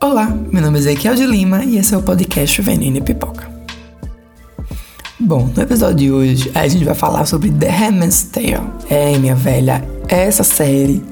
[0.00, 3.50] Olá, meu nome é Ezequiel de Lima e esse é o podcast Veneno e Pipoca.
[5.18, 8.60] Bom, no episódio de hoje a gente vai falar sobre The Handmaid's Tale.
[8.88, 11.02] É, minha velha, essa série,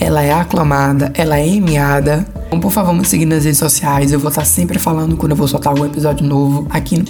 [0.00, 2.26] ela é aclamada, ela é emiada.
[2.48, 5.36] Então, por favor, me seguir nas redes sociais, eu vou estar sempre falando quando eu
[5.36, 7.04] vou soltar algum episódio novo aqui no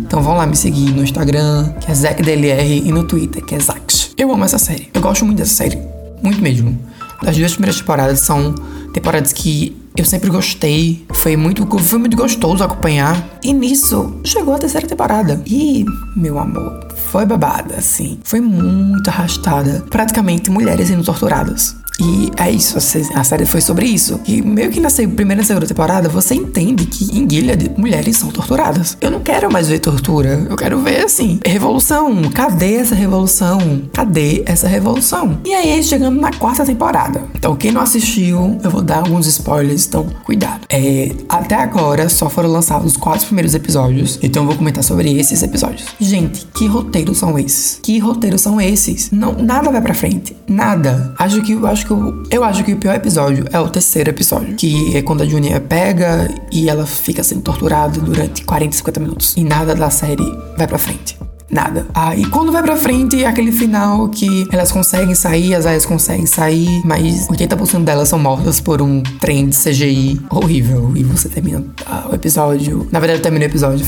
[0.00, 3.60] Então vão lá me seguir no Instagram, que é ZecDLR, e no Twitter, que é
[3.60, 4.12] Zax.
[4.16, 5.78] Eu amo essa série, eu gosto muito dessa série,
[6.22, 6.78] muito mesmo.
[7.18, 8.54] As duas primeiras temporadas são
[8.94, 13.38] temporadas que eu sempre gostei, foi muito, foi muito gostoso acompanhar.
[13.44, 15.42] E nisso chegou a terceira temporada.
[15.46, 15.84] E,
[16.16, 18.18] meu amor, foi babada, assim.
[18.24, 19.84] Foi muito arrastada.
[19.90, 21.76] Praticamente mulheres sendo torturadas.
[22.00, 24.20] E é isso, a série foi sobre isso.
[24.26, 28.30] E meio que na primeira e segunda temporada você entende que em Gilead mulheres são
[28.30, 28.96] torturadas.
[29.00, 32.22] Eu não quero mais ver tortura, eu quero ver assim, revolução.
[32.34, 33.82] Cadê essa revolução?
[33.92, 35.38] Cadê essa revolução?
[35.44, 37.22] E aí, chegando na quarta temporada.
[37.34, 40.60] Então, quem não assistiu, eu vou dar alguns spoilers, então cuidado.
[40.68, 45.12] É, até agora só foram lançados os quatro primeiros episódios, então eu vou comentar sobre
[45.18, 45.84] esses episódios.
[46.00, 47.78] Gente, que roteiros são esses?
[47.82, 49.10] Que roteiros são esses?
[49.10, 50.36] Não, nada vai pra frente.
[50.48, 51.14] Nada.
[51.18, 54.10] Acho que acho que que eu, eu acho que o pior episódio é o terceiro
[54.10, 59.00] episódio, que é quando a Junia pega e ela fica sendo torturada durante 40, 50
[59.00, 59.34] minutos.
[59.36, 60.24] E nada da série
[60.56, 61.18] vai pra frente
[61.50, 61.86] nada.
[61.92, 65.84] Ah, e quando vai pra frente, é aquele final que elas conseguem sair, as aias
[65.84, 70.92] conseguem sair, mas 80% delas são mortas por um trem de CGI horrível.
[70.94, 72.86] E você termina ah, o episódio.
[72.92, 73.84] Na verdade, eu terminei o episódio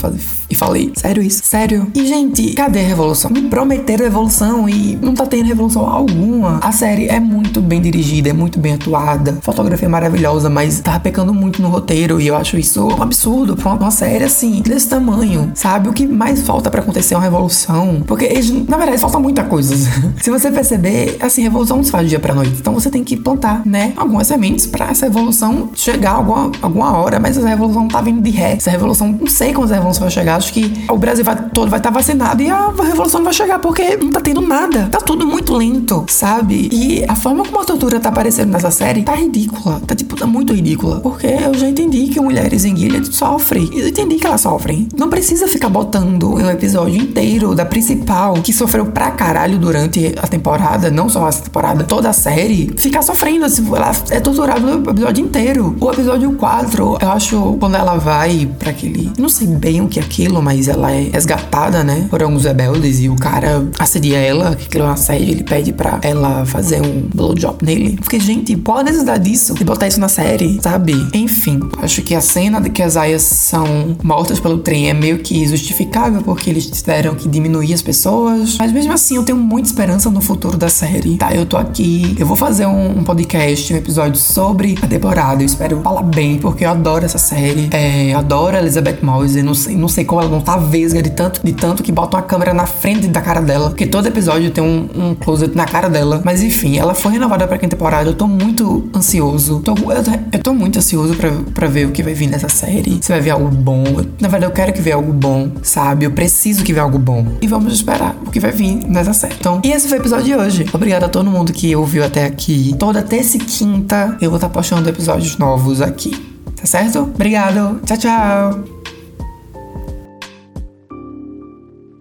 [0.50, 1.42] e falei: Sério isso?
[1.44, 1.86] Sério?
[1.94, 3.30] E, gente, cadê a revolução?
[3.30, 6.58] Me prometeram revolução e não tá tendo revolução alguma.
[6.58, 10.98] A série é muito bem dirigida, é muito bem atuada, fotografia é maravilhosa, mas tá
[10.98, 14.88] pecando muito no roteiro e eu acho isso um absurdo pra uma série assim, desse
[14.88, 15.88] tamanho, sabe?
[15.88, 18.02] O que mais falta para acontecer é uma revolução revolução.
[18.06, 18.28] Porque,
[18.68, 19.74] na verdade, falta muita coisa.
[20.20, 22.56] se você perceber, assim, revolução não se faz do dia pra noite.
[22.58, 27.20] Então você tem que plantar, né, algumas sementes pra essa revolução chegar alguma, alguma hora.
[27.20, 28.54] Mas essa revolução tá vindo de ré.
[28.54, 30.36] Essa revolução, não sei quando a revolução vai chegar.
[30.36, 33.34] Acho que o Brasil vai, todo vai estar tá vacinado e a revolução não vai
[33.34, 34.88] chegar porque não tá tendo nada.
[34.90, 36.68] Tá tudo muito lento, sabe?
[36.72, 39.80] E a forma como a tortura tá aparecendo nessa série tá ridícula.
[39.86, 41.00] Tá, tipo, tá muito ridícula.
[41.00, 43.68] Porque eu já entendi que mulheres em Gilead sofrem.
[43.72, 44.88] Eu entendi que elas sofrem.
[44.96, 50.26] Não precisa ficar botando um episódio inteiro da principal, que sofreu pra caralho durante a
[50.26, 53.44] temporada, não só essa temporada, toda a série, ficar sofrendo.
[53.44, 55.76] Assim, ela é torturada no episódio inteiro.
[55.80, 59.10] O episódio 4, eu acho, quando ela vai para aquele.
[59.18, 62.06] Não sei bem o que é aquilo, mas ela é resgatada, né?
[62.08, 65.72] Por alguns rebeldes e o cara assedia ela, que aquilo é um assédio, ele pede
[65.72, 67.96] pra ela fazer um blowjob nele.
[67.96, 69.54] Porque, gente, qual a necessidade disso?
[69.54, 70.94] De botar isso na série, sabe?
[71.12, 75.18] Enfim, acho que a cena de que as aias são mortas pelo trem é meio
[75.18, 78.56] que justificável, porque eles tiveram que diminuir as pessoas.
[78.58, 81.34] Mas mesmo assim, eu tenho muita esperança no futuro da série, tá?
[81.34, 85.42] Eu tô aqui, eu vou fazer um, um podcast, um episódio sobre a temporada.
[85.42, 87.68] Eu espero falar bem, porque eu adoro essa série.
[87.72, 89.42] É, adoro a Elizabeth Mouse.
[89.42, 92.20] Não sei, não sei como ela não tá vesga de tanto, de tanto que botam
[92.20, 93.70] a câmera na frente da cara dela.
[93.70, 96.20] Porque todo episódio tem um, um closet na cara dela.
[96.24, 98.10] Mas enfim, ela foi renovada pra quinta temporada.
[98.10, 99.60] Eu tô muito ansioso.
[99.60, 102.98] Tô, eu, eu tô muito ansioso pra, pra ver o que vai vir nessa série.
[103.00, 103.84] Se vai vir algo bom.
[104.20, 106.04] Na verdade, eu quero que venha algo bom, sabe?
[106.04, 109.34] Eu preciso que venha algo bom e vamos esperar o que vai vir nessa série.
[109.38, 110.66] Então, e esse foi o episódio de hoje.
[110.72, 112.74] Obrigada a todo mundo que ouviu até aqui.
[112.78, 116.10] Toda terça e quinta eu vou estar postando episódios novos aqui.
[116.56, 117.00] Tá certo?
[117.00, 117.80] Obrigado.
[117.84, 118.81] Tchau, tchau.